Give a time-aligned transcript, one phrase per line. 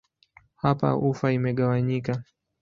[0.63, 2.13] Hapa ufa imegawanyika.